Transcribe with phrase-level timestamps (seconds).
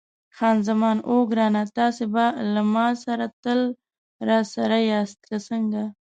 [0.35, 3.59] خان زمان: اوه ګرانه، تاسي به له ما سره تل
[4.27, 5.83] راسره یاست، که څنګه؟